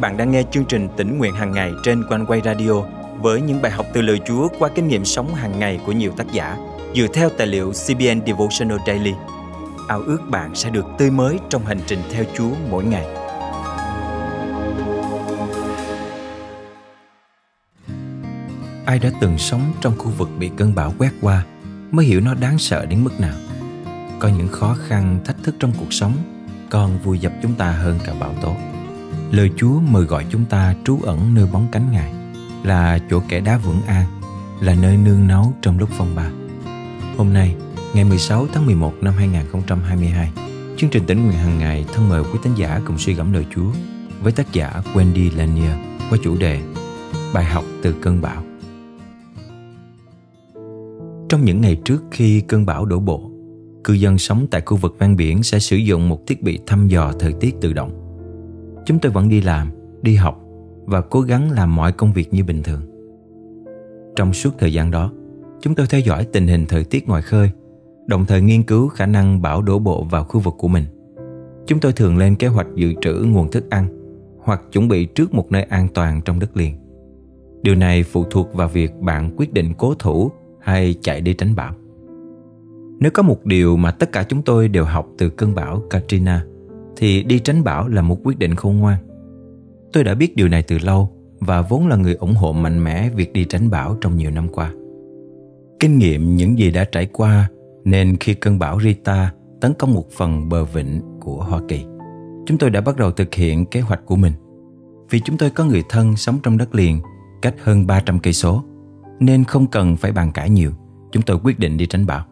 bạn 0.00 0.16
đang 0.16 0.30
nghe 0.30 0.42
chương 0.50 0.64
trình 0.64 0.88
tỉnh 0.96 1.18
nguyện 1.18 1.34
hàng 1.34 1.52
ngày 1.52 1.72
trên 1.82 2.04
quanh 2.08 2.26
quay 2.26 2.40
radio 2.44 2.72
với 3.20 3.40
những 3.40 3.62
bài 3.62 3.72
học 3.72 3.86
từ 3.92 4.02
lời 4.02 4.20
Chúa 4.26 4.48
qua 4.58 4.68
kinh 4.74 4.88
nghiệm 4.88 5.04
sống 5.04 5.34
hàng 5.34 5.58
ngày 5.58 5.80
của 5.86 5.92
nhiều 5.92 6.12
tác 6.16 6.32
giả 6.32 6.56
dựa 6.94 7.06
theo 7.14 7.28
tài 7.30 7.46
liệu 7.46 7.72
CBN 7.72 8.26
Devotional 8.26 8.78
Daily. 8.86 9.12
Ao 9.88 10.00
ước 10.00 10.18
bạn 10.30 10.54
sẽ 10.54 10.70
được 10.70 10.86
tươi 10.98 11.10
mới 11.10 11.38
trong 11.50 11.66
hành 11.66 11.80
trình 11.86 11.98
theo 12.12 12.24
Chúa 12.36 12.50
mỗi 12.70 12.84
ngày. 12.84 13.06
Ai 18.86 18.98
đã 18.98 19.10
từng 19.20 19.38
sống 19.38 19.72
trong 19.80 19.98
khu 19.98 20.10
vực 20.10 20.28
bị 20.38 20.50
cơn 20.56 20.74
bão 20.74 20.94
quét 20.98 21.10
qua 21.20 21.44
mới 21.90 22.06
hiểu 22.06 22.20
nó 22.20 22.34
đáng 22.34 22.58
sợ 22.58 22.86
đến 22.86 23.04
mức 23.04 23.20
nào. 23.20 23.34
Có 24.18 24.28
những 24.28 24.48
khó 24.48 24.76
khăn, 24.88 25.18
thách 25.24 25.36
thức 25.42 25.54
trong 25.58 25.72
cuộc 25.78 25.92
sống 25.92 26.12
còn 26.70 26.98
vùi 27.04 27.18
dập 27.18 27.32
chúng 27.42 27.54
ta 27.54 27.70
hơn 27.70 27.98
cả 28.06 28.14
bão 28.20 28.34
tố. 28.42 28.56
Lời 29.30 29.50
Chúa 29.56 29.80
mời 29.80 30.04
gọi 30.04 30.26
chúng 30.30 30.44
ta 30.44 30.74
trú 30.84 30.98
ẩn 31.02 31.34
nơi 31.34 31.46
bóng 31.52 31.66
cánh 31.72 31.92
Ngài, 31.92 32.12
là 32.64 32.98
chỗ 33.10 33.22
kẻ 33.28 33.40
đá 33.40 33.58
vững 33.58 33.80
an, 33.86 34.06
là 34.60 34.74
nơi 34.82 34.96
nương 34.96 35.26
náu 35.26 35.54
trong 35.62 35.78
lúc 35.78 35.88
phong 35.98 36.14
ba. 36.14 36.30
Hôm 37.16 37.32
nay, 37.32 37.54
ngày 37.94 38.04
16 38.04 38.46
tháng 38.52 38.66
11 38.66 38.94
năm 39.00 39.14
2022, 39.16 40.32
chương 40.76 40.90
trình 40.90 41.02
tỉnh 41.06 41.26
nguyện 41.26 41.38
hàng 41.38 41.58
ngày 41.58 41.84
thân 41.92 42.08
mời 42.08 42.22
quý 42.22 42.38
tín 42.42 42.54
giả 42.54 42.80
cùng 42.86 42.98
suy 42.98 43.14
gẫm 43.14 43.32
lời 43.32 43.46
Chúa 43.54 43.70
với 44.22 44.32
tác 44.32 44.52
giả 44.52 44.82
Wendy 44.94 45.36
Lanier 45.36 45.72
qua 46.10 46.18
chủ 46.24 46.36
đề 46.36 46.60
Bài 47.34 47.44
học 47.44 47.64
từ 47.82 47.94
cơn 48.02 48.20
bão. 48.20 48.42
Trong 51.28 51.44
những 51.44 51.60
ngày 51.60 51.76
trước 51.84 52.02
khi 52.10 52.40
cơn 52.40 52.66
bão 52.66 52.84
đổ 52.84 53.00
bộ, 53.00 53.30
cư 53.84 53.92
dân 53.92 54.18
sống 54.18 54.46
tại 54.50 54.62
khu 54.66 54.76
vực 54.76 54.96
ven 54.98 55.16
biển 55.16 55.42
sẽ 55.42 55.58
sử 55.58 55.76
dụng 55.76 56.08
một 56.08 56.26
thiết 56.26 56.42
bị 56.42 56.58
thăm 56.66 56.88
dò 56.88 57.12
thời 57.20 57.32
tiết 57.32 57.54
tự 57.60 57.72
động. 57.72 58.07
Chúng 58.88 58.98
tôi 58.98 59.12
vẫn 59.12 59.28
đi 59.28 59.40
làm, 59.40 59.70
đi 60.02 60.14
học 60.14 60.40
và 60.84 61.00
cố 61.00 61.20
gắng 61.20 61.50
làm 61.50 61.76
mọi 61.76 61.92
công 61.92 62.12
việc 62.12 62.34
như 62.34 62.44
bình 62.44 62.62
thường. 62.62 62.80
Trong 64.16 64.32
suốt 64.32 64.50
thời 64.58 64.72
gian 64.72 64.90
đó, 64.90 65.12
chúng 65.60 65.74
tôi 65.74 65.86
theo 65.90 66.00
dõi 66.00 66.26
tình 66.32 66.46
hình 66.46 66.66
thời 66.68 66.84
tiết 66.84 67.08
ngoài 67.08 67.22
khơi, 67.22 67.50
đồng 68.06 68.26
thời 68.26 68.42
nghiên 68.42 68.62
cứu 68.62 68.88
khả 68.88 69.06
năng 69.06 69.42
bão 69.42 69.62
đổ 69.62 69.78
bộ 69.78 70.04
vào 70.04 70.24
khu 70.24 70.40
vực 70.40 70.54
của 70.58 70.68
mình. 70.68 70.84
Chúng 71.66 71.80
tôi 71.80 71.92
thường 71.92 72.18
lên 72.18 72.36
kế 72.36 72.46
hoạch 72.46 72.66
dự 72.74 72.94
trữ 73.00 73.14
nguồn 73.14 73.50
thức 73.50 73.70
ăn 73.70 73.86
hoặc 74.38 74.62
chuẩn 74.72 74.88
bị 74.88 75.04
trước 75.04 75.34
một 75.34 75.52
nơi 75.52 75.62
an 75.62 75.88
toàn 75.94 76.20
trong 76.24 76.38
đất 76.38 76.56
liền. 76.56 76.74
Điều 77.62 77.74
này 77.74 78.02
phụ 78.02 78.24
thuộc 78.30 78.54
vào 78.54 78.68
việc 78.68 78.94
bạn 79.00 79.30
quyết 79.36 79.52
định 79.52 79.74
cố 79.78 79.94
thủ 79.94 80.30
hay 80.60 80.94
chạy 81.00 81.20
đi 81.20 81.34
tránh 81.34 81.54
bão. 81.54 81.74
Nếu 83.00 83.10
có 83.14 83.22
một 83.22 83.44
điều 83.44 83.76
mà 83.76 83.90
tất 83.90 84.12
cả 84.12 84.24
chúng 84.28 84.42
tôi 84.42 84.68
đều 84.68 84.84
học 84.84 85.08
từ 85.18 85.30
cơn 85.30 85.54
bão 85.54 85.82
Katrina 85.90 86.44
thì 86.98 87.22
đi 87.22 87.38
tránh 87.38 87.64
bão 87.64 87.88
là 87.88 88.02
một 88.02 88.18
quyết 88.24 88.38
định 88.38 88.54
khôn 88.54 88.78
ngoan. 88.78 88.98
Tôi 89.92 90.04
đã 90.04 90.14
biết 90.14 90.36
điều 90.36 90.48
này 90.48 90.62
từ 90.62 90.78
lâu 90.78 91.10
và 91.40 91.62
vốn 91.62 91.88
là 91.88 91.96
người 91.96 92.14
ủng 92.14 92.34
hộ 92.34 92.52
mạnh 92.52 92.84
mẽ 92.84 93.10
việc 93.10 93.32
đi 93.32 93.44
tránh 93.44 93.70
bão 93.70 93.96
trong 94.00 94.16
nhiều 94.16 94.30
năm 94.30 94.48
qua. 94.48 94.72
Kinh 95.80 95.98
nghiệm 95.98 96.36
những 96.36 96.58
gì 96.58 96.70
đã 96.70 96.84
trải 96.84 97.06
qua 97.06 97.48
nên 97.84 98.16
khi 98.16 98.34
cơn 98.34 98.58
bão 98.58 98.80
Rita 98.80 99.32
tấn 99.60 99.74
công 99.78 99.94
một 99.94 100.10
phần 100.10 100.48
bờ 100.48 100.64
vịnh 100.64 101.00
của 101.20 101.44
Hoa 101.44 101.60
Kỳ, 101.68 101.84
chúng 102.46 102.58
tôi 102.58 102.70
đã 102.70 102.80
bắt 102.80 102.96
đầu 102.96 103.10
thực 103.10 103.34
hiện 103.34 103.66
kế 103.66 103.80
hoạch 103.80 104.06
của 104.06 104.16
mình. 104.16 104.32
Vì 105.10 105.20
chúng 105.20 105.36
tôi 105.36 105.50
có 105.50 105.64
người 105.64 105.82
thân 105.88 106.16
sống 106.16 106.38
trong 106.42 106.58
đất 106.58 106.74
liền 106.74 107.00
cách 107.42 107.54
hơn 107.62 107.86
300 107.86 108.18
cây 108.18 108.32
số, 108.32 108.64
nên 109.20 109.44
không 109.44 109.66
cần 109.66 109.96
phải 109.96 110.12
bàn 110.12 110.32
cãi 110.32 110.50
nhiều, 110.50 110.72
chúng 111.12 111.22
tôi 111.22 111.38
quyết 111.44 111.58
định 111.58 111.76
đi 111.76 111.86
tránh 111.86 112.06
bão. 112.06 112.24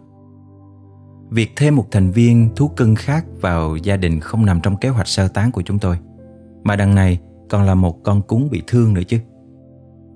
Việc 1.31 1.51
thêm 1.57 1.77
một 1.77 1.91
thành 1.91 2.11
viên 2.11 2.49
thú 2.57 2.69
cưng 2.69 2.95
khác 2.95 3.27
vào 3.41 3.77
gia 3.77 3.97
đình 3.97 4.21
không 4.21 4.47
nằm 4.47 4.61
trong 4.63 4.77
kế 4.77 4.89
hoạch 4.89 5.09
sơ 5.09 5.29
tán 5.29 5.51
của 5.51 5.63
chúng 5.63 5.79
tôi, 5.79 5.97
mà 6.65 6.77
đằng 6.77 6.95
này 6.95 7.19
còn 7.49 7.63
là 7.63 7.75
một 7.75 8.03
con 8.03 8.23
cún 8.23 8.49
bị 8.51 8.63
thương 8.67 8.95
nữa 8.95 9.03
chứ. 9.09 9.19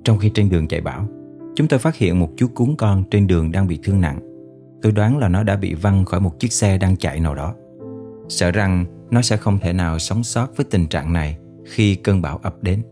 Trong 0.04 0.18
khi 0.18 0.30
trên 0.34 0.50
đường 0.50 0.68
chạy 0.68 0.80
bão, 0.80 1.08
chúng 1.54 1.68
tôi 1.68 1.78
phát 1.78 1.96
hiện 1.96 2.20
một 2.20 2.30
chú 2.36 2.46
cún 2.54 2.74
con 2.78 3.04
trên 3.10 3.26
đường 3.26 3.52
đang 3.52 3.66
bị 3.66 3.78
thương 3.82 4.00
nặng. 4.00 4.20
Tôi 4.82 4.92
đoán 4.92 5.18
là 5.18 5.28
nó 5.28 5.42
đã 5.42 5.56
bị 5.56 5.74
văng 5.74 6.04
khỏi 6.04 6.20
một 6.20 6.40
chiếc 6.40 6.52
xe 6.52 6.78
đang 6.78 6.96
chạy 6.96 7.20
nào 7.20 7.34
đó. 7.34 7.54
Sợ 8.28 8.50
rằng 8.50 8.84
nó 9.10 9.22
sẽ 9.22 9.36
không 9.36 9.58
thể 9.58 9.72
nào 9.72 9.98
sống 9.98 10.24
sót 10.24 10.56
với 10.56 10.66
tình 10.70 10.86
trạng 10.86 11.12
này 11.12 11.38
khi 11.64 11.94
cơn 11.94 12.22
bão 12.22 12.38
ập 12.42 12.62
đến. 12.62 12.82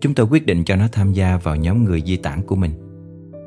Chúng 0.00 0.14
tôi 0.14 0.26
quyết 0.26 0.46
định 0.46 0.64
cho 0.64 0.76
nó 0.76 0.88
tham 0.92 1.12
gia 1.12 1.36
vào 1.36 1.56
nhóm 1.56 1.84
người 1.84 2.02
di 2.06 2.16
tản 2.16 2.42
của 2.42 2.56
mình. 2.56 2.72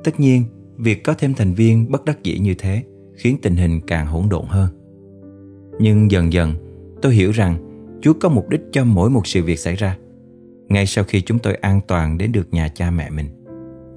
Tất 0.03 0.19
nhiên, 0.19 0.44
việc 0.78 1.03
có 1.03 1.13
thêm 1.13 1.34
thành 1.34 1.53
viên 1.53 1.91
bất 1.91 2.06
đắc 2.06 2.23
dĩ 2.23 2.40
như 2.40 2.53
thế 2.57 2.84
khiến 3.17 3.38
tình 3.41 3.55
hình 3.55 3.81
càng 3.88 4.07
hỗn 4.07 4.29
độn 4.29 4.45
hơn. 4.47 4.69
Nhưng 5.79 6.11
dần 6.11 6.33
dần, 6.33 6.53
tôi 7.01 7.13
hiểu 7.13 7.31
rằng 7.31 7.57
Chúa 8.01 8.13
có 8.13 8.29
mục 8.29 8.50
đích 8.50 8.61
cho 8.72 8.83
mỗi 8.83 9.09
một 9.09 9.28
sự 9.28 9.44
việc 9.44 9.59
xảy 9.59 9.75
ra. 9.75 9.97
Ngay 10.69 10.85
sau 10.85 11.03
khi 11.03 11.22
chúng 11.22 11.39
tôi 11.39 11.55
an 11.55 11.81
toàn 11.88 12.17
đến 12.17 12.31
được 12.31 12.53
nhà 12.53 12.67
cha 12.67 12.91
mẹ 12.91 13.09
mình, 13.09 13.25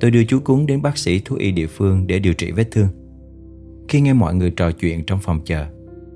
tôi 0.00 0.10
đưa 0.10 0.24
chú 0.24 0.40
cún 0.44 0.66
đến 0.66 0.82
bác 0.82 0.98
sĩ 0.98 1.20
thú 1.24 1.36
y 1.36 1.52
địa 1.52 1.66
phương 1.66 2.06
để 2.06 2.18
điều 2.18 2.34
trị 2.34 2.50
vết 2.50 2.70
thương. 2.70 2.88
Khi 3.88 4.00
nghe 4.00 4.12
mọi 4.12 4.34
người 4.34 4.50
trò 4.50 4.72
chuyện 4.72 5.04
trong 5.06 5.18
phòng 5.22 5.40
chờ, 5.44 5.66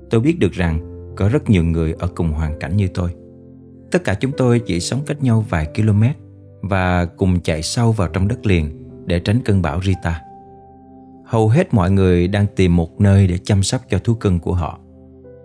tôi 0.09 0.21
biết 0.21 0.39
được 0.39 0.51
rằng 0.51 0.79
có 1.17 1.29
rất 1.29 1.49
nhiều 1.49 1.63
người 1.63 1.93
ở 1.99 2.07
cùng 2.07 2.31
hoàn 2.31 2.59
cảnh 2.59 2.77
như 2.77 2.87
tôi. 2.87 3.09
Tất 3.91 4.03
cả 4.03 4.13
chúng 4.13 4.31
tôi 4.37 4.59
chỉ 4.59 4.79
sống 4.79 5.01
cách 5.05 5.23
nhau 5.23 5.45
vài 5.49 5.67
km 5.75 6.03
và 6.61 7.05
cùng 7.05 7.39
chạy 7.39 7.61
sâu 7.61 7.91
vào 7.91 8.07
trong 8.07 8.27
đất 8.27 8.45
liền 8.45 8.69
để 9.05 9.19
tránh 9.19 9.39
cơn 9.45 9.61
bão 9.61 9.81
Rita. 9.81 10.21
Hầu 11.25 11.49
hết 11.49 11.73
mọi 11.73 11.91
người 11.91 12.27
đang 12.27 12.45
tìm 12.55 12.75
một 12.75 13.01
nơi 13.01 13.27
để 13.27 13.37
chăm 13.37 13.63
sóc 13.63 13.81
cho 13.89 13.99
thú 13.99 14.13
cưng 14.13 14.39
của 14.39 14.53
họ. 14.53 14.79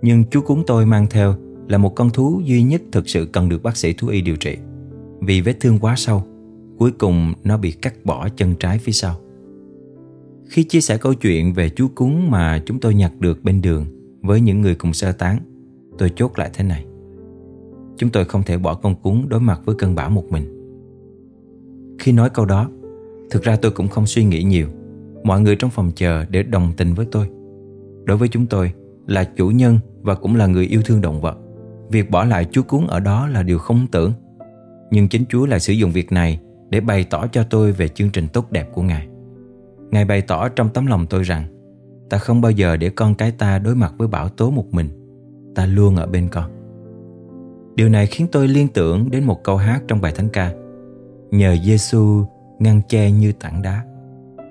Nhưng 0.02 0.24
chú 0.24 0.40
cún 0.40 0.62
tôi 0.66 0.86
mang 0.86 1.06
theo 1.10 1.34
là 1.68 1.78
một 1.78 1.94
con 1.94 2.10
thú 2.10 2.40
duy 2.44 2.62
nhất 2.62 2.82
thực 2.92 3.08
sự 3.08 3.26
cần 3.32 3.48
được 3.48 3.62
bác 3.62 3.76
sĩ 3.76 3.92
thú 3.92 4.08
y 4.08 4.20
điều 4.20 4.36
trị. 4.36 4.56
Vì 5.20 5.40
vết 5.40 5.60
thương 5.60 5.78
quá 5.78 5.94
sâu, 5.96 6.22
cuối 6.78 6.90
cùng 6.98 7.32
nó 7.44 7.56
bị 7.56 7.72
cắt 7.72 7.94
bỏ 8.04 8.28
chân 8.36 8.54
trái 8.54 8.78
phía 8.78 8.92
sau. 8.92 9.16
Khi 10.48 10.62
chia 10.62 10.80
sẻ 10.80 10.98
câu 10.98 11.14
chuyện 11.14 11.52
về 11.52 11.68
chú 11.68 11.88
cún 11.94 12.30
mà 12.30 12.62
chúng 12.66 12.80
tôi 12.80 12.94
nhặt 12.94 13.12
được 13.18 13.44
bên 13.44 13.60
đường 13.60 13.86
với 14.22 14.40
những 14.40 14.60
người 14.60 14.74
cùng 14.74 14.92
sơ 14.92 15.12
tán, 15.12 15.38
tôi 15.98 16.10
chốt 16.16 16.38
lại 16.38 16.50
thế 16.52 16.64
này. 16.64 16.84
Chúng 17.96 18.10
tôi 18.10 18.24
không 18.24 18.42
thể 18.42 18.58
bỏ 18.58 18.74
con 18.74 18.94
cún 19.02 19.22
đối 19.28 19.40
mặt 19.40 19.60
với 19.64 19.74
cơn 19.78 19.94
bão 19.94 20.10
một 20.10 20.24
mình. 20.30 20.56
Khi 21.98 22.12
nói 22.12 22.30
câu 22.30 22.44
đó, 22.46 22.70
thực 23.30 23.42
ra 23.42 23.56
tôi 23.56 23.72
cũng 23.72 23.88
không 23.88 24.06
suy 24.06 24.24
nghĩ 24.24 24.42
nhiều 24.42 24.68
mọi 25.24 25.40
người 25.40 25.56
trong 25.56 25.70
phòng 25.70 25.90
chờ 25.94 26.24
để 26.28 26.42
đồng 26.42 26.72
tình 26.76 26.94
với 26.94 27.06
tôi. 27.12 27.28
Đối 28.04 28.16
với 28.16 28.28
chúng 28.28 28.46
tôi, 28.46 28.72
là 29.06 29.24
chủ 29.24 29.48
nhân 29.48 29.78
và 30.02 30.14
cũng 30.14 30.36
là 30.36 30.46
người 30.46 30.66
yêu 30.66 30.82
thương 30.84 31.00
động 31.00 31.20
vật, 31.20 31.38
việc 31.90 32.10
bỏ 32.10 32.24
lại 32.24 32.46
chú 32.50 32.62
cún 32.62 32.86
ở 32.86 33.00
đó 33.00 33.26
là 33.26 33.42
điều 33.42 33.58
không 33.58 33.86
tưởng. 33.92 34.12
Nhưng 34.90 35.08
chính 35.08 35.24
Chúa 35.28 35.46
lại 35.46 35.60
sử 35.60 35.72
dụng 35.72 35.90
việc 35.90 36.12
này 36.12 36.40
để 36.70 36.80
bày 36.80 37.04
tỏ 37.04 37.26
cho 37.26 37.42
tôi 37.42 37.72
về 37.72 37.88
chương 37.88 38.10
trình 38.10 38.28
tốt 38.28 38.52
đẹp 38.52 38.68
của 38.72 38.82
Ngài. 38.82 39.08
Ngài 39.90 40.04
bày 40.04 40.22
tỏ 40.22 40.48
trong 40.48 40.68
tấm 40.68 40.86
lòng 40.86 41.06
tôi 41.06 41.22
rằng 41.22 41.44
ta 42.10 42.18
không 42.18 42.40
bao 42.40 42.50
giờ 42.50 42.76
để 42.76 42.90
con 42.90 43.14
cái 43.14 43.32
ta 43.32 43.58
đối 43.58 43.74
mặt 43.74 43.94
với 43.98 44.08
bão 44.08 44.28
tố 44.28 44.50
một 44.50 44.66
mình. 44.70 44.88
Ta 45.54 45.66
luôn 45.66 45.96
ở 45.96 46.06
bên 46.06 46.28
con. 46.28 46.50
Điều 47.74 47.88
này 47.88 48.06
khiến 48.06 48.26
tôi 48.32 48.48
liên 48.48 48.68
tưởng 48.68 49.10
đến 49.10 49.24
một 49.24 49.44
câu 49.44 49.56
hát 49.56 49.82
trong 49.88 50.00
bài 50.00 50.12
thánh 50.16 50.28
ca. 50.28 50.52
Nhờ 51.30 51.56
Giêsu 51.64 52.24
ngăn 52.58 52.80
che 52.88 53.10
như 53.10 53.32
tảng 53.32 53.62
đá 53.62 53.84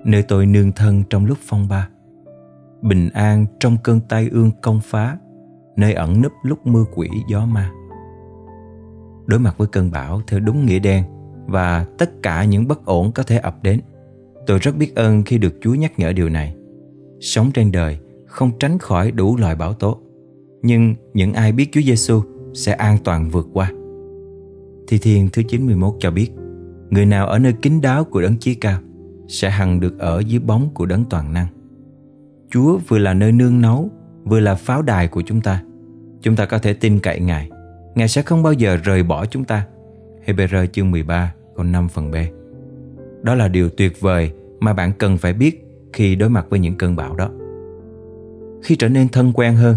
nơi 0.04 0.22
tôi 0.22 0.46
nương 0.46 0.72
thân 0.72 1.02
trong 1.10 1.26
lúc 1.26 1.38
phong 1.40 1.68
ba. 1.68 1.88
Bình 2.82 3.08
an 3.14 3.46
trong 3.60 3.76
cơn 3.82 4.00
tai 4.00 4.28
ương 4.28 4.50
công 4.62 4.80
phá 4.82 5.18
nơi 5.76 5.92
ẩn 5.92 6.22
nấp 6.22 6.32
lúc 6.42 6.66
mưa 6.66 6.84
quỷ 6.94 7.08
gió 7.28 7.46
ma. 7.46 7.70
Đối 9.26 9.40
mặt 9.40 9.58
với 9.58 9.68
cơn 9.68 9.90
bão 9.90 10.20
theo 10.26 10.40
đúng 10.40 10.66
nghĩa 10.66 10.78
đen 10.78 11.04
và 11.46 11.86
tất 11.98 12.10
cả 12.22 12.44
những 12.44 12.68
bất 12.68 12.84
ổn 12.84 13.12
có 13.12 13.22
thể 13.22 13.38
ập 13.38 13.62
đến 13.62 13.80
tôi 14.46 14.58
rất 14.58 14.76
biết 14.76 14.94
ơn 14.94 15.22
khi 15.22 15.38
được 15.38 15.54
chúa 15.60 15.74
nhắc 15.74 15.98
nhở 15.98 16.12
điều 16.12 16.28
này. 16.28 16.54
Sống 17.20 17.50
trên 17.54 17.72
đời 17.72 17.98
không 18.26 18.50
tránh 18.58 18.78
khỏi 18.78 19.10
đủ 19.10 19.36
loại 19.36 19.56
bão 19.56 19.74
tố 19.74 20.00
nhưng 20.62 20.94
những 21.14 21.32
ai 21.32 21.52
biết 21.52 21.68
Chúa 21.72 21.80
Giêsu 21.80 22.22
sẽ 22.54 22.72
an 22.72 22.98
toàn 23.04 23.28
vượt 23.30 23.48
qua. 23.52 23.72
Thi 24.88 24.98
Thiên 24.98 25.28
thứ 25.32 25.42
91 25.42 25.94
cho 25.98 26.10
biết, 26.10 26.30
người 26.90 27.06
nào 27.06 27.26
ở 27.26 27.38
nơi 27.38 27.52
kín 27.52 27.80
đáo 27.80 28.04
của 28.04 28.22
đấng 28.22 28.36
chí 28.36 28.54
cao? 28.54 28.78
Sẽ 29.30 29.50
hằng 29.50 29.80
được 29.80 29.98
ở 29.98 30.22
dưới 30.26 30.40
bóng 30.40 30.68
của 30.74 30.86
đấng 30.86 31.04
toàn 31.04 31.32
năng. 31.32 31.46
Chúa 32.50 32.78
vừa 32.88 32.98
là 32.98 33.14
nơi 33.14 33.32
nương 33.32 33.60
náu, 33.60 33.90
vừa 34.24 34.40
là 34.40 34.54
pháo 34.54 34.82
đài 34.82 35.08
của 35.08 35.22
chúng 35.22 35.40
ta. 35.40 35.62
Chúng 36.22 36.36
ta 36.36 36.46
có 36.46 36.58
thể 36.58 36.72
tin 36.72 36.98
cậy 37.00 37.20
Ngài. 37.20 37.50
Ngài 37.94 38.08
sẽ 38.08 38.22
không 38.22 38.42
bao 38.42 38.52
giờ 38.52 38.76
rời 38.76 39.02
bỏ 39.02 39.26
chúng 39.26 39.44
ta. 39.44 39.66
Hebrew 40.26 40.66
chương 40.66 40.90
13 40.90 41.34
câu 41.56 41.64
5 41.64 41.88
phần 41.88 42.10
B. 42.10 42.14
Đó 43.22 43.34
là 43.34 43.48
điều 43.48 43.68
tuyệt 43.68 44.00
vời 44.00 44.32
mà 44.60 44.72
bạn 44.72 44.92
cần 44.98 45.18
phải 45.18 45.32
biết 45.32 45.66
khi 45.92 46.14
đối 46.14 46.30
mặt 46.30 46.46
với 46.50 46.58
những 46.58 46.76
cơn 46.76 46.96
bão 46.96 47.16
đó. 47.16 47.30
Khi 48.62 48.76
trở 48.76 48.88
nên 48.88 49.08
thân 49.08 49.32
quen 49.32 49.54
hơn, 49.54 49.76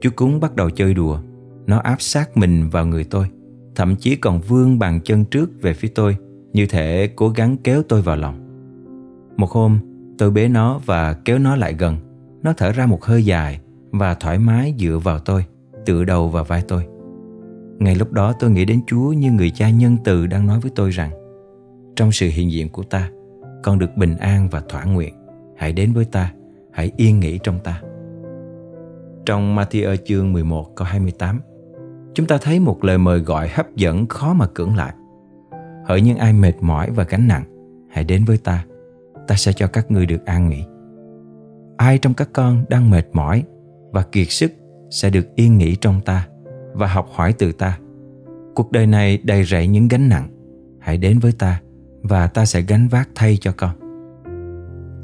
chú 0.00 0.10
cúng 0.16 0.40
bắt 0.40 0.56
đầu 0.56 0.70
chơi 0.70 0.94
đùa. 0.94 1.20
Nó 1.66 1.78
áp 1.78 1.96
sát 2.02 2.36
mình 2.36 2.68
vào 2.70 2.86
người 2.86 3.04
tôi, 3.04 3.26
thậm 3.74 3.96
chí 3.96 4.16
còn 4.16 4.40
vươn 4.40 4.78
bàn 4.78 5.00
chân 5.04 5.24
trước 5.24 5.62
về 5.62 5.74
phía 5.74 5.88
tôi, 5.88 6.16
như 6.52 6.66
thể 6.66 7.10
cố 7.16 7.28
gắng 7.28 7.56
kéo 7.64 7.82
tôi 7.88 8.02
vào 8.02 8.16
lòng. 8.16 8.39
Một 9.40 9.50
hôm, 9.50 9.78
tôi 10.18 10.30
bế 10.30 10.48
nó 10.48 10.80
và 10.86 11.12
kéo 11.12 11.38
nó 11.38 11.56
lại 11.56 11.74
gần. 11.78 11.96
Nó 12.42 12.52
thở 12.56 12.72
ra 12.72 12.86
một 12.86 13.04
hơi 13.04 13.24
dài 13.24 13.60
và 13.90 14.14
thoải 14.14 14.38
mái 14.38 14.74
dựa 14.78 14.98
vào 15.02 15.18
tôi, 15.18 15.44
tựa 15.86 16.04
đầu 16.04 16.28
vào 16.28 16.44
vai 16.44 16.62
tôi. 16.68 16.86
Ngay 17.78 17.94
lúc 17.94 18.12
đó 18.12 18.32
tôi 18.32 18.50
nghĩ 18.50 18.64
đến 18.64 18.80
Chúa 18.86 19.12
như 19.12 19.32
người 19.32 19.50
cha 19.50 19.70
nhân 19.70 19.96
từ 20.04 20.26
đang 20.26 20.46
nói 20.46 20.60
với 20.60 20.70
tôi 20.74 20.90
rằng 20.90 21.10
Trong 21.96 22.12
sự 22.12 22.28
hiện 22.28 22.52
diện 22.52 22.68
của 22.68 22.82
ta, 22.82 23.10
con 23.62 23.78
được 23.78 23.96
bình 23.96 24.16
an 24.16 24.48
và 24.50 24.62
thỏa 24.68 24.84
nguyện. 24.84 25.14
Hãy 25.56 25.72
đến 25.72 25.92
với 25.92 26.04
ta, 26.04 26.32
hãy 26.72 26.92
yên 26.96 27.20
nghỉ 27.20 27.38
trong 27.42 27.58
ta. 27.64 27.80
Trong 29.26 29.56
Matthew 29.56 29.96
chương 30.04 30.32
11 30.32 30.76
câu 30.76 30.86
28, 30.86 31.40
chúng 32.14 32.26
ta 32.26 32.38
thấy 32.42 32.60
một 32.60 32.84
lời 32.84 32.98
mời 32.98 33.18
gọi 33.18 33.48
hấp 33.48 33.76
dẫn 33.76 34.06
khó 34.06 34.32
mà 34.32 34.46
cưỡng 34.46 34.76
lại. 34.76 34.94
Hỡi 35.86 36.00
những 36.00 36.18
ai 36.18 36.32
mệt 36.32 36.54
mỏi 36.60 36.90
và 36.90 37.04
gánh 37.04 37.28
nặng, 37.28 37.44
hãy 37.90 38.04
đến 38.04 38.24
với 38.24 38.38
ta, 38.38 38.64
ta 39.30 39.36
sẽ 39.36 39.52
cho 39.52 39.66
các 39.66 39.90
ngươi 39.90 40.06
được 40.06 40.26
an 40.26 40.48
nghỉ. 40.48 40.64
Ai 41.76 41.98
trong 41.98 42.14
các 42.14 42.28
con 42.32 42.64
đang 42.68 42.90
mệt 42.90 43.06
mỏi 43.12 43.42
và 43.92 44.02
kiệt 44.02 44.26
sức 44.30 44.52
sẽ 44.90 45.10
được 45.10 45.34
yên 45.34 45.58
nghỉ 45.58 45.76
trong 45.76 46.00
ta 46.04 46.28
và 46.72 46.86
học 46.86 47.08
hỏi 47.12 47.34
từ 47.38 47.52
ta. 47.52 47.78
Cuộc 48.54 48.72
đời 48.72 48.86
này 48.86 49.18
đầy 49.24 49.44
rẫy 49.44 49.66
những 49.66 49.88
gánh 49.88 50.08
nặng. 50.08 50.28
Hãy 50.80 50.98
đến 50.98 51.18
với 51.18 51.32
ta 51.32 51.60
và 52.02 52.26
ta 52.26 52.44
sẽ 52.44 52.60
gánh 52.60 52.88
vác 52.88 53.08
thay 53.14 53.38
cho 53.40 53.52
con. 53.56 53.70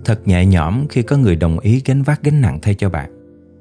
Thật 0.04 0.28
nhẹ 0.28 0.46
nhõm 0.46 0.86
khi 0.88 1.02
có 1.02 1.16
người 1.16 1.36
đồng 1.36 1.58
ý 1.58 1.82
gánh 1.84 2.02
vác 2.02 2.22
gánh 2.22 2.40
nặng 2.40 2.58
thay 2.62 2.74
cho 2.74 2.90
bạn. 2.90 3.10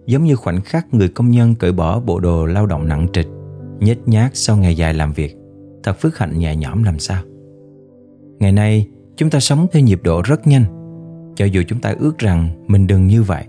Giống 0.05 0.23
như 0.23 0.35
khoảnh 0.35 0.61
khắc 0.61 0.93
người 0.93 1.09
công 1.09 1.31
nhân 1.31 1.55
cởi 1.55 1.71
bỏ 1.71 1.99
bộ 1.99 2.19
đồ 2.19 2.45
lao 2.45 2.65
động 2.65 2.87
nặng 2.87 3.07
trịch, 3.13 3.27
nhếch 3.79 4.07
nhác 4.07 4.31
sau 4.33 4.57
ngày 4.57 4.77
dài 4.77 4.93
làm 4.93 5.13
việc. 5.13 5.35
Thật 5.83 5.93
phước 5.99 6.17
hạnh 6.17 6.39
nhẹ 6.39 6.55
nhõm 6.55 6.83
làm 6.83 6.99
sao. 6.99 7.23
Ngày 8.39 8.51
nay, 8.51 8.87
chúng 9.17 9.29
ta 9.29 9.39
sống 9.39 9.67
theo 9.71 9.83
nhịp 9.83 9.99
độ 10.03 10.21
rất 10.21 10.47
nhanh. 10.47 10.65
Cho 11.35 11.45
dù 11.45 11.63
chúng 11.67 11.79
ta 11.79 11.95
ước 11.99 12.17
rằng 12.17 12.49
mình 12.67 12.87
đừng 12.87 13.07
như 13.07 13.23
vậy, 13.23 13.45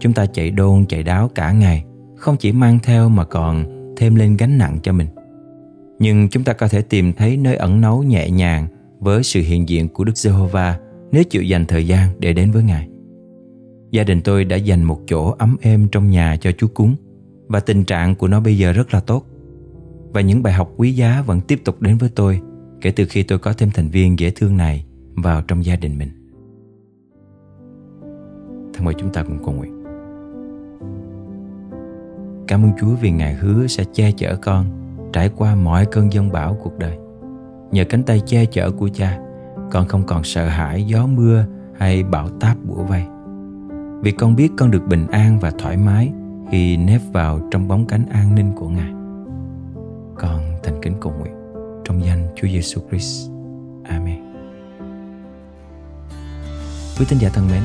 chúng 0.00 0.12
ta 0.12 0.26
chạy 0.26 0.50
đôn 0.50 0.86
chạy 0.86 1.02
đáo 1.02 1.30
cả 1.34 1.52
ngày, 1.52 1.84
không 2.16 2.36
chỉ 2.36 2.52
mang 2.52 2.78
theo 2.82 3.08
mà 3.08 3.24
còn 3.24 3.64
thêm 3.96 4.14
lên 4.14 4.36
gánh 4.36 4.58
nặng 4.58 4.78
cho 4.82 4.92
mình. 4.92 5.06
Nhưng 5.98 6.28
chúng 6.28 6.44
ta 6.44 6.52
có 6.52 6.68
thể 6.68 6.82
tìm 6.82 7.12
thấy 7.12 7.36
nơi 7.36 7.56
ẩn 7.56 7.80
náu 7.80 8.02
nhẹ 8.02 8.30
nhàng 8.30 8.66
với 9.00 9.22
sự 9.22 9.40
hiện 9.40 9.68
diện 9.68 9.88
của 9.88 10.04
Đức 10.04 10.16
Giê-hô-va 10.16 10.78
nếu 11.12 11.24
chịu 11.24 11.42
dành 11.42 11.66
thời 11.66 11.86
gian 11.86 12.08
để 12.18 12.32
đến 12.32 12.50
với 12.50 12.62
Ngài. 12.62 12.88
Gia 13.90 14.02
đình 14.02 14.20
tôi 14.20 14.44
đã 14.44 14.56
dành 14.56 14.82
một 14.82 15.00
chỗ 15.06 15.34
ấm 15.38 15.56
êm 15.60 15.88
trong 15.92 16.10
nhà 16.10 16.36
cho 16.40 16.52
chú 16.58 16.66
cúng 16.74 16.96
và 17.48 17.60
tình 17.60 17.84
trạng 17.84 18.14
của 18.14 18.28
nó 18.28 18.40
bây 18.40 18.58
giờ 18.58 18.72
rất 18.72 18.94
là 18.94 19.00
tốt. 19.00 19.26
Và 20.12 20.20
những 20.20 20.42
bài 20.42 20.52
học 20.52 20.72
quý 20.76 20.92
giá 20.92 21.22
vẫn 21.26 21.40
tiếp 21.40 21.60
tục 21.64 21.82
đến 21.82 21.96
với 21.96 22.08
tôi 22.14 22.40
kể 22.80 22.90
từ 22.90 23.06
khi 23.06 23.22
tôi 23.22 23.38
có 23.38 23.52
thêm 23.52 23.70
thành 23.74 23.88
viên 23.88 24.18
dễ 24.18 24.30
thương 24.30 24.56
này 24.56 24.84
vào 25.16 25.42
trong 25.48 25.64
gia 25.64 25.76
đình 25.76 25.98
mình. 25.98 26.08
Thân 28.74 28.84
mời 28.84 28.94
chúng 28.94 29.12
ta 29.12 29.22
cùng 29.22 29.38
cầu 29.44 29.54
nguyện. 29.54 29.82
Cảm 32.48 32.62
ơn 32.62 32.70
Chúa 32.80 32.94
vì 33.00 33.10
Ngài 33.10 33.34
hứa 33.34 33.66
sẽ 33.66 33.84
che 33.92 34.12
chở 34.12 34.36
con 34.36 34.66
trải 35.12 35.30
qua 35.36 35.54
mọi 35.54 35.86
cơn 35.86 36.12
giông 36.12 36.32
bão 36.32 36.56
cuộc 36.62 36.78
đời. 36.78 36.98
Nhờ 37.70 37.84
cánh 37.88 38.02
tay 38.02 38.20
che 38.26 38.44
chở 38.44 38.70
của 38.70 38.88
cha, 38.88 39.18
con 39.70 39.88
không 39.88 40.02
còn 40.06 40.24
sợ 40.24 40.48
hãi 40.48 40.84
gió 40.84 41.06
mưa 41.06 41.44
hay 41.74 42.02
bão 42.02 42.28
táp 42.28 42.56
bủa 42.64 42.82
vây. 42.82 43.04
Vì 44.02 44.12
con 44.12 44.36
biết 44.36 44.48
con 44.58 44.70
được 44.70 44.82
bình 44.88 45.06
an 45.06 45.38
và 45.40 45.50
thoải 45.58 45.76
mái 45.76 46.12
khi 46.50 46.76
nép 46.76 47.00
vào 47.12 47.40
trong 47.50 47.68
bóng 47.68 47.86
cánh 47.86 48.06
an 48.06 48.34
ninh 48.34 48.52
của 48.56 48.68
Ngài. 48.68 48.92
Con 50.14 50.40
thành 50.62 50.78
kính 50.82 50.94
cầu 51.00 51.12
nguyện 51.18 51.34
trong 51.84 52.04
danh 52.04 52.26
Chúa 52.36 52.48
Giêsu 52.48 52.80
Christ. 52.90 53.30
Amen. 53.84 54.25
Quý 56.98 57.06
tín 57.08 57.18
giả 57.18 57.28
thân 57.28 57.48
mến, 57.48 57.62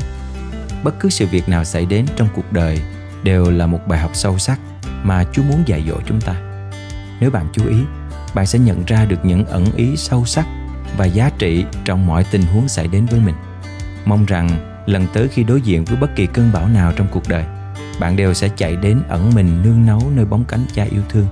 bất 0.84 1.00
cứ 1.00 1.10
sự 1.10 1.28
việc 1.28 1.50
nào 1.50 1.64
xảy 1.64 1.86
đến 1.86 2.06
trong 2.16 2.28
cuộc 2.36 2.54
đời 2.54 2.82
đều 3.24 3.52
là 3.52 3.66
một 3.68 3.80
bài 3.88 4.00
học 4.00 4.12
sâu 4.14 4.38
sắc 4.38 4.60
mà 5.04 5.24
Chúa 5.34 5.44
muốn 5.44 5.64
dạy 5.66 5.84
dỗ 5.88 5.96
chúng 6.06 6.22
ta. 6.22 6.36
Nếu 7.20 7.32
bạn 7.32 7.48
chú 7.54 7.68
ý, 7.68 7.78
bạn 8.36 8.46
sẽ 8.46 8.60
nhận 8.60 8.86
ra 8.86 9.06
được 9.06 9.26
những 9.26 9.46
ẩn 9.46 9.66
ý 9.76 9.98
sâu 9.98 10.26
sắc 10.26 10.46
và 10.98 11.06
giá 11.06 11.30
trị 11.38 11.66
trong 11.86 12.08
mọi 12.08 12.26
tình 12.32 12.42
huống 12.42 12.68
xảy 12.68 12.88
đến 12.88 13.06
với 13.06 13.20
mình. 13.20 13.36
Mong 14.06 14.26
rằng 14.26 14.50
lần 14.86 15.08
tới 15.14 15.28
khi 15.28 15.44
đối 15.44 15.62
diện 15.62 15.86
với 15.86 15.98
bất 15.98 16.16
kỳ 16.16 16.28
cơn 16.28 16.52
bão 16.54 16.68
nào 16.68 16.94
trong 16.96 17.08
cuộc 17.12 17.30
đời, 17.30 17.44
bạn 18.00 18.16
đều 18.16 18.34
sẽ 18.34 18.50
chạy 18.56 18.76
đến 18.76 19.02
ẩn 19.10 19.32
mình 19.36 19.62
nương 19.64 19.86
náu 19.86 20.02
nơi 20.16 20.26
bóng 20.26 20.44
cánh 20.46 20.66
cha 20.74 20.84
yêu 20.84 21.02
thương 21.10 21.28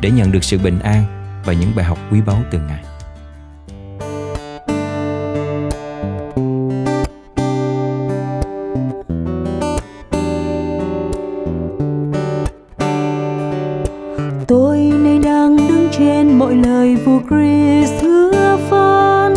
để 0.00 0.10
nhận 0.10 0.32
được 0.32 0.44
sự 0.44 0.58
bình 0.58 0.80
an 0.80 1.04
và 1.44 1.52
những 1.52 1.72
bài 1.76 1.84
học 1.84 1.98
quý 2.10 2.20
báu 2.20 2.42
từ 2.50 2.58
Ngài. 2.58 2.87
Trên 15.98 16.38
mọi 16.38 16.54
lời 16.54 16.96
vua 17.04 17.18
Christ 17.28 18.02
hứa 18.02 18.56
phán. 18.70 19.34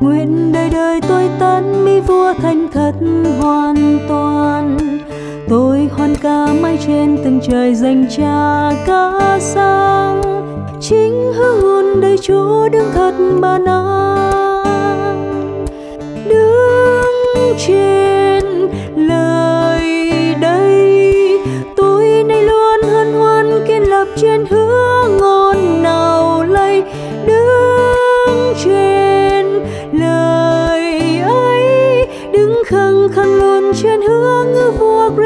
Nguyện 0.00 0.52
đời 0.52 0.70
đời 0.70 1.00
tôi 1.08 1.30
tấn 1.38 1.84
mi 1.84 2.00
vua 2.00 2.34
thành 2.34 2.68
thật 2.72 2.92
hoàn 3.40 3.98
toàn. 4.08 4.78
Tôi 5.48 5.88
hoan 5.92 6.14
ca 6.22 6.46
mãi 6.60 6.78
trên 6.86 7.18
từng 7.24 7.40
trời 7.48 7.74
dành 7.74 8.06
cha 8.16 8.70
ca 8.86 9.38
sang 9.40 10.22
chính 10.80 11.32
hứa 11.32 11.60
hôn 11.60 12.00
đời 12.00 12.18
chúa 12.22 12.68
đứng 12.68 12.90
thật 12.94 13.14
mà 13.18 13.58
an 13.66 15.26
đứng 16.28 17.56
trên 17.66 18.05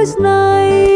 vua 0.00 0.22
này. 0.22 0.86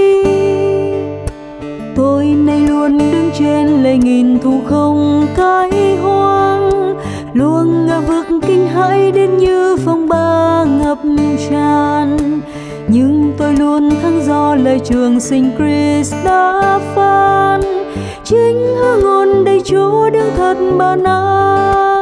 Tôi 1.97 2.25
nay 2.25 2.61
luôn 2.61 2.99
đứng 2.99 3.31
trên 3.39 3.83
lệ 3.83 3.97
nghìn 3.97 4.39
thu 4.39 4.61
không 4.67 5.27
cái 5.37 5.97
hoang. 5.97 6.95
Luôn 7.33 7.87
ngờ 7.87 8.01
vực 8.01 8.27
kinh 8.47 8.69
hãi 8.69 9.13
đến 9.13 9.37
như 9.39 9.77
phong 9.85 10.09
ba 10.09 10.65
ngập 10.65 10.99
tràn. 11.51 12.17
Nhưng 12.89 13.33
tôi 13.39 13.55
luôn 13.55 13.91
thắng 14.03 14.27
do 14.27 14.55
lời 14.55 14.81
trường 14.85 15.21
sinh 15.21 15.51
Chris 15.59 16.15
đã 16.25 16.81
phán. 16.95 17.61
Chính 18.25 18.77
hương 18.77 19.01
ngôn 19.03 19.45
đầy 19.45 19.63
chúa 19.65 20.11
đứng 20.11 20.31
thật 20.37 20.57
bàn 20.79 21.03
năm 21.03 21.94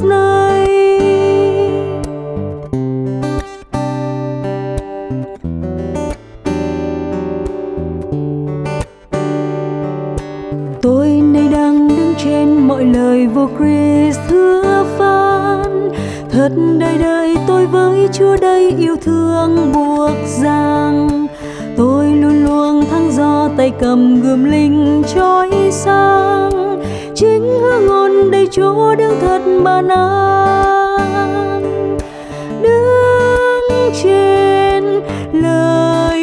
vua 0.00 0.08
Night. 0.08 0.72
Tôi 10.82 11.08
nay 11.08 11.48
đang 11.52 11.88
đứng 11.88 12.14
trên 12.24 12.68
mọi 12.68 12.84
lời 12.84 13.26
vô 13.26 13.48
Chris 13.58 14.16
hứa 14.28 14.84
phán. 14.98 15.90
Thật 16.30 16.52
đời 16.78 16.98
đời 16.98 17.36
tôi 17.46 17.66
với 17.66 18.08
chúa 18.12 18.36
đây 18.36 18.74
yêu 18.78 18.96
thương 18.96 19.72
buộc 19.74 20.10
rằng 20.42 21.26
tôi 21.76 22.06
luôn 22.06 22.44
luôn 22.44 22.84
thắng 22.90 23.12
do 23.12 23.50
tay 23.56 23.72
cầm 23.80 24.20
gươm 24.22 24.44
linh 24.44 25.02
trói 25.14 25.50
sang 25.70 26.50
chính 27.14 27.71
chúa 28.54 28.94
đứng 28.94 29.20
thật 29.20 29.42
bàn 29.64 29.88
an 29.88 31.62
đứng 32.62 33.92
trên 34.02 34.84
lời 35.32 36.22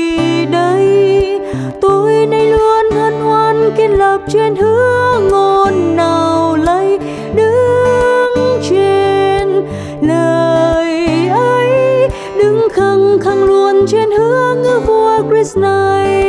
đây. 0.51 1.39
Tôi 1.81 2.25
nay 2.25 2.45
luôn 2.51 2.91
hân 2.91 3.13
hoan 3.13 3.71
kiên 3.77 3.91
lập 3.91 4.21
trên 4.33 4.55
hứa 4.55 5.19
ngôn 5.29 5.95
nào 5.95 6.55
lấy, 6.55 7.00
đứng 7.36 8.62
trên 8.69 9.65
lời 10.01 11.27
ấy, 11.29 12.09
đứng 12.38 12.67
khăng 12.74 13.19
khăng 13.19 13.43
luôn 13.43 13.86
trên 13.88 14.12
hứa 14.12 14.55
ngư 14.63 14.79
vua 14.79 15.21
Christ 15.29 15.57
này. 15.57 16.25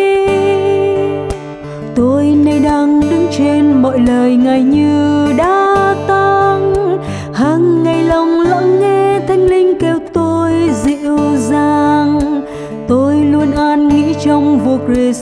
Tôi 1.95 2.25
nay 2.25 2.59
đang 2.65 3.01
đứng 3.01 3.27
trên 3.39 3.83
mọi 3.83 3.99
lời 4.07 4.37
ngài 4.37 4.63
như 4.63 5.27
đã 5.39 5.70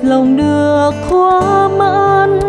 lòng 0.09 0.37
được 0.37 0.91
thỏa 1.09 1.69
mãn. 1.69 2.41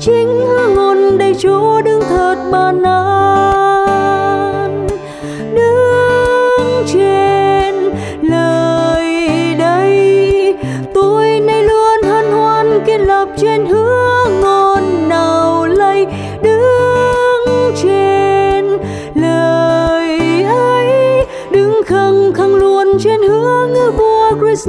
Chính 0.00 0.46
hương 0.46 0.74
ngôn 0.74 1.18
đầy 1.18 1.34
Chúa 1.34 1.82
đứng 1.82 2.00
thật 2.00 2.36
ban 2.52 2.82
an 2.82 4.86
đứng 5.54 6.84
trên 6.92 7.74
lời 8.22 9.54
đây, 9.58 10.54
tôi 10.94 11.40
nay 11.40 11.62
luôn 11.62 12.02
hân 12.02 12.32
hoan 12.32 12.80
kiên 12.86 13.00
lập 13.00 13.28
trên 13.36 13.66
hướng 13.66 14.40
ngôn 14.40 15.08
nào 15.08 15.66
lây. 15.66 16.06
Đứng 16.42 17.74
trên 17.82 18.78
lời 19.14 20.42
ấy, 20.42 21.26
đứng 21.50 21.82
khăng 21.86 22.32
khăng 22.32 22.54
luôn 22.54 22.98
trên 23.00 23.22
hướng 23.22 23.74
vua 23.96 24.30
Christ 24.40 24.68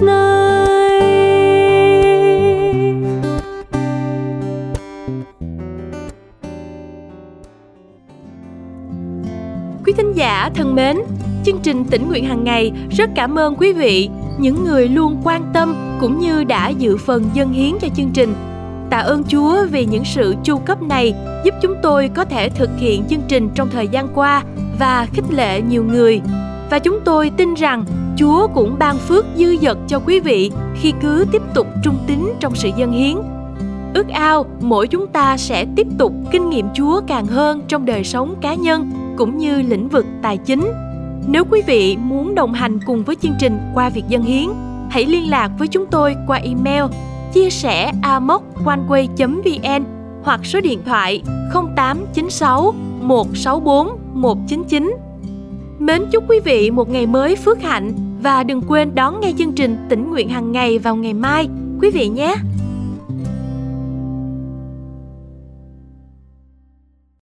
Quý 0.00 0.04
thính 9.96 10.12
giả 10.14 10.50
thân 10.54 10.74
mến, 10.74 10.96
chương 11.44 11.58
trình 11.62 11.84
tỉnh 11.84 12.08
nguyện 12.08 12.24
hàng 12.24 12.44
ngày 12.44 12.72
rất 12.90 13.10
cảm 13.14 13.38
ơn 13.38 13.54
quý 13.56 13.72
vị, 13.72 14.08
những 14.38 14.64
người 14.64 14.88
luôn 14.88 15.20
quan 15.24 15.50
tâm 15.54 15.74
cũng 16.00 16.18
như 16.18 16.44
đã 16.44 16.68
dự 16.68 16.96
phần 16.96 17.30
dân 17.34 17.52
hiến 17.52 17.72
cho 17.80 17.88
chương 17.96 18.10
trình. 18.14 18.34
Tạ 18.90 18.98
ơn 18.98 19.24
Chúa 19.24 19.66
vì 19.70 19.84
những 19.84 20.04
sự 20.04 20.34
chu 20.44 20.58
cấp 20.58 20.82
này 20.82 21.14
giúp 21.44 21.54
chúng 21.62 21.74
tôi 21.82 22.10
có 22.14 22.24
thể 22.24 22.48
thực 22.48 22.70
hiện 22.78 23.04
chương 23.10 23.22
trình 23.28 23.48
trong 23.54 23.68
thời 23.70 23.88
gian 23.88 24.08
qua 24.14 24.42
và 24.78 25.06
khích 25.12 25.30
lệ 25.30 25.60
nhiều 25.60 25.84
người. 25.84 26.20
Và 26.70 26.78
chúng 26.78 27.00
tôi 27.04 27.30
tin 27.36 27.54
rằng 27.54 27.84
Chúa 28.18 28.48
cũng 28.54 28.76
ban 28.78 28.98
phước 28.98 29.24
dư 29.36 29.56
dật 29.56 29.78
cho 29.88 30.00
quý 30.06 30.20
vị 30.20 30.50
khi 30.74 30.92
cứ 31.00 31.26
tiếp 31.32 31.42
tục 31.54 31.66
trung 31.84 31.98
tín 32.06 32.18
trong 32.40 32.54
sự 32.54 32.70
dân 32.76 32.92
hiến. 32.92 33.16
Ước 33.94 34.08
ao 34.08 34.46
mỗi 34.60 34.88
chúng 34.88 35.06
ta 35.06 35.36
sẽ 35.36 35.66
tiếp 35.76 35.86
tục 35.98 36.12
kinh 36.30 36.50
nghiệm 36.50 36.66
Chúa 36.74 37.00
càng 37.06 37.26
hơn 37.26 37.62
trong 37.68 37.84
đời 37.84 38.04
sống 38.04 38.34
cá 38.40 38.54
nhân 38.54 38.90
cũng 39.16 39.38
như 39.38 39.62
lĩnh 39.62 39.88
vực 39.88 40.06
tài 40.22 40.36
chính. 40.36 40.72
Nếu 41.26 41.44
quý 41.50 41.62
vị 41.66 41.96
muốn 41.96 42.34
đồng 42.34 42.52
hành 42.52 42.78
cùng 42.86 43.04
với 43.04 43.16
chương 43.16 43.34
trình 43.40 43.58
qua 43.74 43.88
việc 43.88 44.04
dân 44.08 44.22
hiến, 44.22 44.48
hãy 44.90 45.06
liên 45.06 45.30
lạc 45.30 45.50
với 45.58 45.68
chúng 45.68 45.86
tôi 45.86 46.16
qua 46.26 46.36
email 46.36 46.84
chia 47.32 47.50
sẻ 47.50 47.92
amoconeway.vn 48.02 49.84
hoặc 50.22 50.40
số 50.44 50.60
điện 50.60 50.80
thoại 50.86 51.22
0896 51.52 52.74
164 53.00 53.88
199. 54.12 54.96
Mến 55.78 56.04
chúc 56.12 56.24
quý 56.28 56.40
vị 56.44 56.70
một 56.70 56.90
ngày 56.90 57.06
mới 57.06 57.36
phước 57.36 57.62
hạnh 57.62 58.07
và 58.22 58.42
đừng 58.42 58.62
quên 58.68 58.94
đón 58.94 59.20
nghe 59.20 59.32
chương 59.38 59.52
trình 59.52 59.76
tỉnh 59.88 60.10
nguyện 60.10 60.28
hàng 60.28 60.52
ngày 60.52 60.78
vào 60.78 60.96
ngày 60.96 61.14
mai 61.14 61.48
quý 61.80 61.90
vị 61.90 62.08
nhé. 62.08 62.34